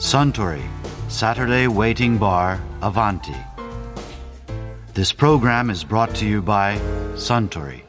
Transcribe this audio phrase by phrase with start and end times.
[0.00, 0.62] Suntory
[1.08, 3.36] Saturday Waiting Bar Avanti.
[4.94, 6.80] This program is brought to you by
[7.16, 7.82] Suntory.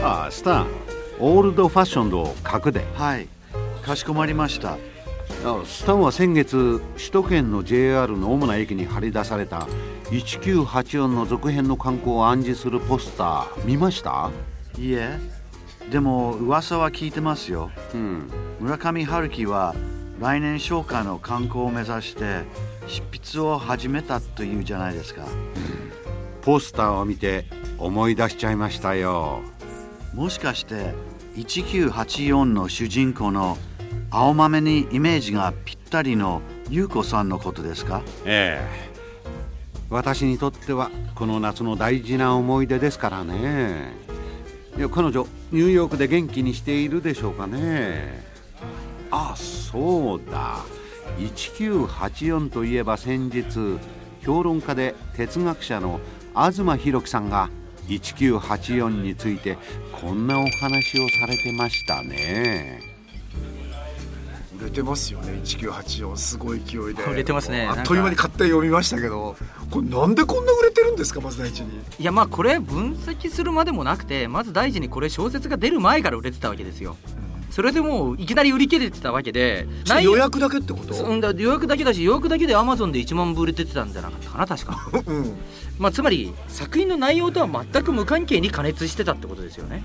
[0.00, 0.66] ああスタン
[1.20, 3.28] オールドファッション書くではい、
[3.82, 4.72] かしこまりました。
[4.72, 9.68] あスタンは先月首都圏の JR の主な駅に貼り出された
[10.10, 14.30] 1984の続編の観光を暗示するポスター見ました
[14.76, 15.18] いいえ、
[15.90, 17.70] でも噂は聞いてますよ。
[17.94, 18.30] うん。
[18.60, 19.74] 村上春樹は
[20.20, 22.42] 来年初夏の観光を目指して
[22.86, 23.02] 執
[23.34, 25.22] 筆を始めたというじゃないですか。
[26.42, 27.44] ポスターを見て
[27.78, 29.40] 思い出しちゃいましたよ。
[30.14, 30.94] もしかして
[31.36, 33.58] 1984の主人公の
[34.10, 38.02] 青豆にイメージがぴったりの優子さんのことですか？
[38.24, 38.96] ええ。
[39.90, 43.92] 私にとってはこの夏の大事な思い出ですからね
[44.76, 48.22] いや彼女ニューヨークで元気にしているでしょうかね。
[49.10, 50.58] あそうだ。
[51.18, 53.44] 1984といえば先日
[54.22, 56.00] 評論家で哲学者の
[56.34, 57.48] 東博樹さんが
[57.88, 59.56] 1984について
[59.92, 62.95] こんなお話をされてましたね。
[64.60, 67.02] 売れてますよね1984すごい勢いで。
[67.04, 67.66] 売れてますね。
[67.70, 69.36] あっという間に買って読みましたけど
[69.70, 71.80] これなんでこんな売れてるんですかまず第一に。
[71.98, 76.96] いやまあこれ分析するまでもなくてまず第一にこれ小説が出る前から売れてたわけですよ
[77.56, 79.66] それでもういきなり売り切れてたわけで
[80.02, 80.94] 予約だけってこと？
[81.06, 85.34] うんだ予約だけだし予約だけでアマゾンで1万部売れてたんじゃなかったかな確かうん。
[85.78, 89.82] まあつまり作品の内容とは全く無関係に加熱してたってことですよね。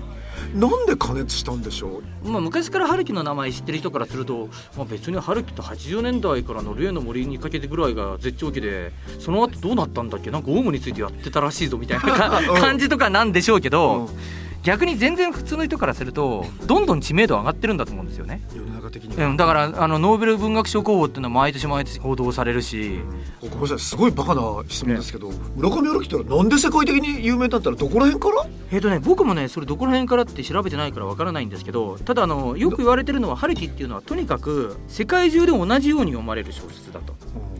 [0.54, 2.28] なんで加熱したんでしょう？
[2.28, 10.30] まあ、昔から春樹の名前知ってる人からすると、まあ、別に春樹って80年代からノルウェーの森にかけてぐらいが絶頂期でその後どうなったんだっけ？
[10.30, 23.00] なんかオウムについてやってたらしいぞみたいな 感じとかなんでしょうけど、うん逆に全然普通の人からするとどんどん知名度上がってるんだと思うんですよね、世の中的にうん、だからあのノーベル文学賞候補っていうのは毎年毎年報道されるし。
[23.40, 28.46] ごめんなさいすごいバカな質問ですけど、村上春樹ってのはなんで世界的に有名だったらどこら辺から？
[28.70, 37.14] えっ、とね僕もねそれどこら辺からって調べてないからわからないんですけどただあのよく言われてるのは春樹っていうのはとにかく世界中で同じように読まれる小説だと。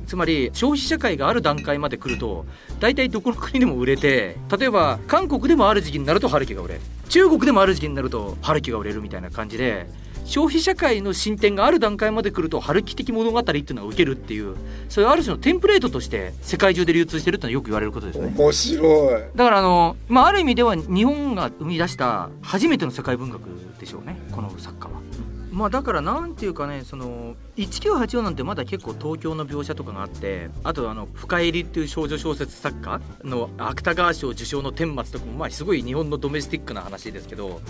[0.07, 2.45] つまり消費社会がある段階まで来ると
[2.81, 6.81] 大体どこの国でも売れて例えば韓国でもある時期になると春樹が売れ
[7.13, 9.87] 中国でもある時期になると春樹が売れるみたいな感じで
[10.25, 14.57] 消費社会の進展がある段階まで来ると春樹的物語っていうのが受けるっていう
[14.89, 23.43] そういうある種のテンプレートとして世界中で流通してるってのはよく言われることですね面白いだからあの、まあ、ある意味では日本が生み出した初めての世界文学
[23.79, 25.03] でしょうねこの作家は。
[25.51, 37.61] まあだからなんていうかねその1984なんてまだ結構東京の描写とかがあってあとあの深入りっていう少女小説作家の芥川賞受賞の顛末とかもまあすごい日本のドメスティックな話ですけど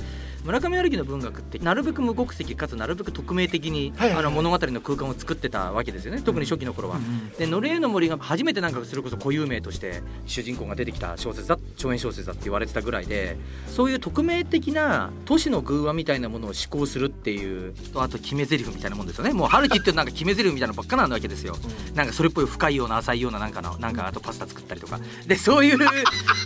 [0.45, 4.19] 村上春樹の文学ってなるべく無国籍かつなるべく匿名的に、はいはいはい。
[4.21, 6.99] あの物語の空間を作ってたわけですよね特に初期の頃は。
[7.39, 13.37] でノルウェーの森が初めてなんかそれこそ固有名として主人公が出てきた小説だ長編小説だって言われてたぐらいで
[13.69, 19.33] そういう匿名的な都市の偶話みたいなものを思考するっていうあと決め台詞みたいなもんですよね。
[19.33, 21.57] もう春樹ってなんか決め台詞みたいなばっかなんわけですよ、
[21.95, 25.79] なんかそれっぽい深いような浅いようななんかのなんかあとパスタ作ったりとかでそういう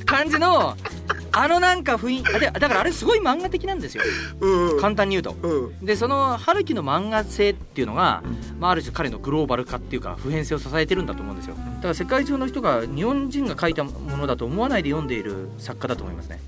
[0.04, 0.76] 感じの
[1.32, 4.02] あのなんか雰囲気だからあれすごい漫画的なんですよ
[4.40, 5.36] うん簡単に言うと。
[5.42, 8.22] うんでその春樹の漫画性っていうのが、
[8.58, 16.40] まあ、ある種彼のグローバル化っていうか普遍性を支えてるんだと思うんですよだから世界中の人が日本人が書いたものだと思わないで読んでいる作家だと思いますね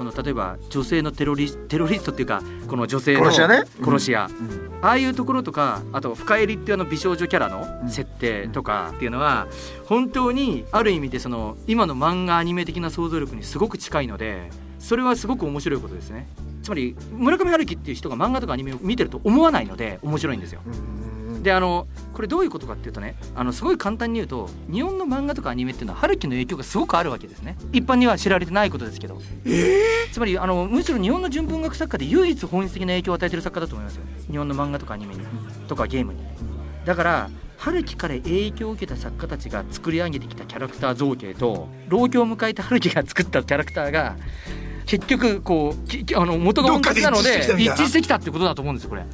[0.00, 3.64] この例えば女性のテロリテロリストっていうかこの女性の殺し屋ね。
[3.84, 4.30] 殺し屋。
[4.80, 9.46] ああいうところとかあと深入りっていうあの美少女キャラの設定とかっていうのは
[9.84, 16.26] 本当にある意味でその今の漫画アニメ的な想像力にすごく近いのでそれはすごく面白いことですね。
[16.62, 20.62] つまり村上春樹っていう人が漫画とかアニメを見てると思わないので面白いんですよ。
[20.66, 27.56] うんであのこれどういうことかっていうとねあのすごい簡単に言うと日本の漫画とかアニメっていうのは春樹の影響がすごくあるわけですね。
[27.72, 29.20] 一般には知られてないことですけど。
[30.12, 34.02] つまりあのむしろ日本の純文学作家で唯一本質的な影響を与えてる作家だと思いますよ。
[34.30, 35.20] 日本の漫画とかアニメに
[35.68, 36.20] とかゲームに。
[36.84, 44.16] だから春樹から影響を受けた作家たちが作り上げてきたキャラクター造形と老境を迎えた春樹が作ったキャラクターが
[44.86, 49.04] 結局こうききあの元が同じなので一致してきたってことだと思うんですよこれ。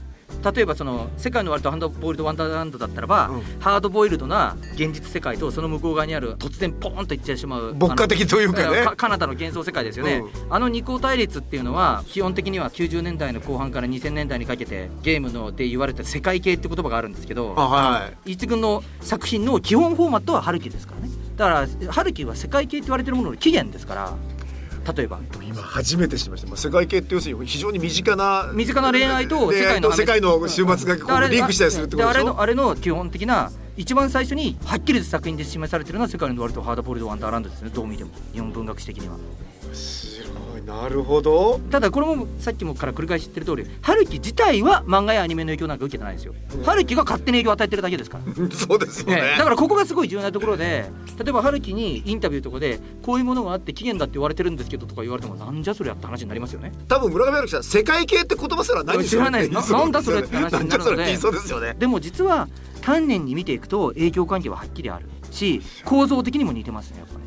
[0.53, 3.43] 例えばその世界の割とハンドボイルドワンダーランドだったらば、うん。
[3.61, 8.85] ハードボイルドな現実世界とその向こう側にある突然ポーンといってしまう牧歌的というかね。
[8.85, 21.13] かカナダの幻想世界ですよね、うあの二項対立っていうのは基本的には90年代の後半から2000年代にかけてゲームので言われた世界系って言葉があるんですけどあはい一軍の作品の基本フォーマットは春樹ですからね。
[21.37, 24.17] だから春樹は世界系って言われてるものの起源ですから
[24.94, 25.21] 例えば。
[25.43, 32.19] 今初めて知りました、まあ、世界系って要するに非常に身近な身近な恋愛と世界のと世界の週末がリンクしたりするってことでしょ？
[32.19, 37.71] あれのあれの基本的な一番最初にはっきりと作品で示されてるのは世界の終わりとハードボールド・ワンダーランドですね。
[37.73, 38.11] どう見ても。
[38.33, 39.17] 日本文学史的には
[40.67, 41.61] なるほど。
[41.71, 46.35] ただこれもさっきもから繰り返し言ってる通り春樹自体は漫画やアニメの影響なんか受けてないんですよ。
[46.65, 48.25] 春樹が勝手に影響を与えてるだけですから。
[48.51, 49.15] そうですよね。
[49.15, 56.73] ねだからここがすごい重要なところで例えば春樹にインタビューとかでこういうものがあって期限だって言われてるんですけどとか言われてもなんじゃそれやって話になりますよね。
[56.89, 61.05] 多分村上春樹さん世界系って言葉すら何知らないですななんだ それって話になるので。
[61.07, 62.49] ですよねでも実は
[62.83, 67.25] 丹念に見ていくと影響関係ははっきりあるし構造的にも似てますねやっぱね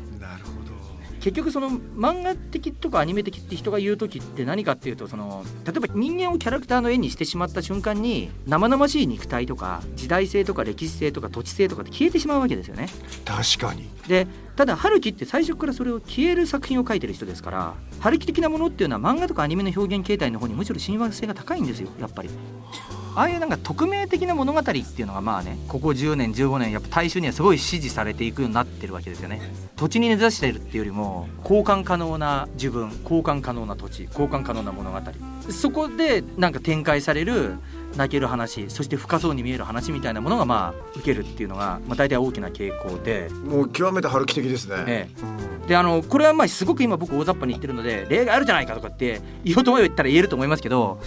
[1.20, 12.88] 結局その漫画的とかアニメ的って人が言う時って何かっていうとその例えば人間をキャラクターの絵にしてしまった瞬間に生々しい肉体とか時代性とか歴史性とか土地性とかって消えてしまうわけですよね。
[13.24, 14.26] 確かにで
[14.56, 22.30] ただ春樹って最初からそれを消える作品を描いてる人ですから春樹的なものっていうのは漫画とかアニメの表現形態の方にむしろ親和性が高いんですよやっぱり。
[23.20, 29.42] ああいうなんか匿名的な物語っていうのがまあねここ10年15年やっぱ大衆にはすごい支持されていくようになってるわけですよね。
[29.76, 34.98] 土地に根ざしているっていうよりも交換可能な自分交換可能な土地交換可能な物語。
[35.50, 37.58] そこでなんか展開される
[37.94, 43.28] 泣ける話そして深そうに見える話みたいなものがまあ受けるっていうのが、まあ、大体大きな傾向で。
[43.44, 45.08] もう極めて春樹的ですね、え
[45.68, 51.00] であのこれはまあすごく今僕大雑把に言ってるので例があるじゃないかとかって言おうと思えば言ったら言えると思いますけど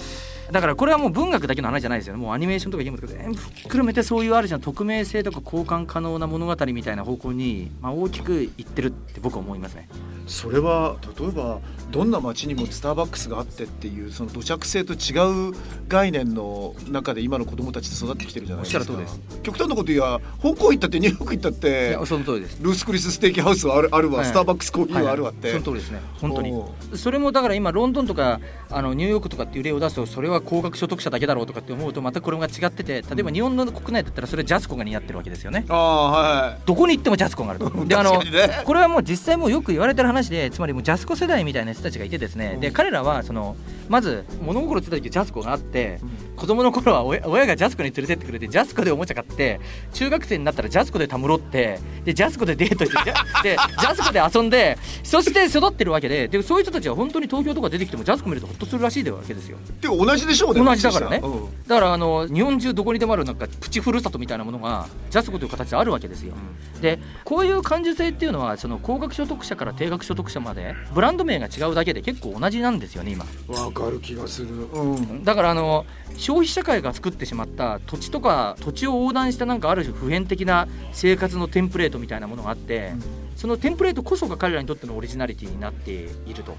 [0.54, 9.90] だからこれはもう文学だけの話じゃないですよねもうアニメーションとかゲームとか全部ひっくるめてそういうあるじゃん匿名性とか交換可能な物語みたいな方向に、まあ、大きくいってるって僕は思いますね。
[10.28, 11.60] それは例えば
[11.92, 15.54] どんな街にもスターバックスがあってっていうその土着性と違う
[15.88, 18.80] 概念の中で今の子供たちって育ってきてるじゃないですか。
[18.80, 22.62] おっしゃる通り極端なこと言えば香港行ったってニューヨーク行ったっいてやその通りです。
[22.62, 24.26] ルースクリスステーキハウスはあるあるわ、はい。
[24.26, 26.00] スターバックスコーヒーはあるわって、はいその通りですね。
[26.20, 26.52] 本当に。
[26.52, 35.66] おそれもだから今ロンドンとかあのニューヨークとかっていう例を出すとそれは高額所得者だけだろうとかって思うとまたこれが違ってて例えば日本の国内だったらそれはジャスコが似合ってるわけですよね。
[35.70, 36.62] ああはい。
[36.66, 37.70] どこに行ってもジャスコがあると。
[37.86, 38.64] であの確かにね。
[38.66, 42.58] これはもう実際もうよく言われてる話でつまりもうジャスコ世代みたいな人たちがいてですね。
[42.62, 43.56] で彼らはその
[43.90, 46.00] まず物心ついた時ジャスコがあって
[46.36, 49.60] 子供の頃は親親がジャスコに連れてってくれてジャスコでおもちゃ買って
[49.94, 59.58] 中学生になったらジャスコでたむろってでジャスコでデートしてジャ でジャスコで遊んでそして育ってるわけででそういう人たちは本当に東京とか出てきてもジャスコ見るとホッとするらしいわけですよ。
[59.82, 61.22] でも同じでしょうね同じだからね。
[61.24, 61.68] うん。
[61.68, 66.34] だからあの日本中どこにでもあるなんかプチふるさとみたいなものがジャスコという形であるわけですよ。
[66.82, 73.26] でこういう感受性っていうのはその高額所得者から低額所得者までブランド名が違うだけで結構同じなんですよね今。
[73.48, 74.50] わかる気がする。
[74.50, 75.24] うん。
[75.24, 75.86] だからあの
[76.16, 82.94] 消費社会が作ってしまった土地とか土地を横断したなんかある種普遍的な生活のテンプレートみたいなものがあって、
[83.36, 85.92] そのテンプレートこそが彼らにとってのオリジナリティになって
[86.26, 86.56] いると。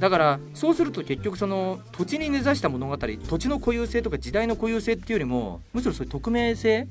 [0.00, 6.86] だからそうすると結局その土地に根ざした物語土地の固有性とか時代の固有性っていうよりもむしろそういう匿名性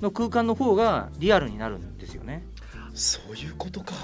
[0.00, 2.44] の空間の方がリアルになるんですよね。
[2.94, 3.94] そういうことか。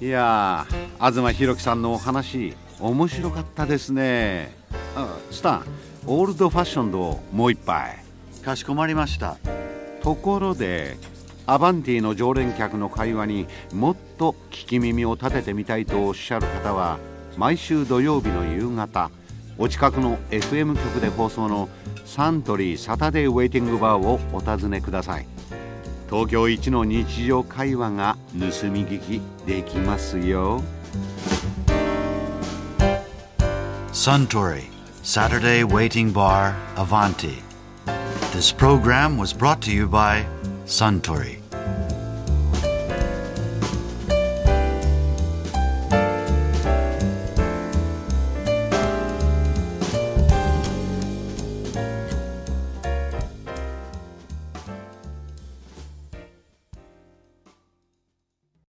[0.00, 0.66] いや
[0.98, 4.56] 東博樹さんのお話面白かったですね。
[4.96, 5.64] あスタン
[6.06, 7.98] オールドファッションドをもう一杯。
[8.42, 9.36] かしこまりました。
[10.02, 10.96] ところで
[11.46, 16.98] アバンティの常連客の会話にもっと聞き耳を立ててみたいとおっしゃる方は
[17.36, 19.10] 毎週土曜日の夕方
[19.62, 21.68] お近くの FM 局で放送の
[22.06, 25.26] サントリーサタデーウェイティングバーをお尋ねください。
[26.08, 30.62] 東京一の日常会話が盗み聞きできますよ。
[33.92, 34.64] サントリー
[35.02, 37.50] サタデーウェイティングバーアヴァンティ。
[38.32, 40.24] This program was brought to you by
[40.64, 41.39] サントリー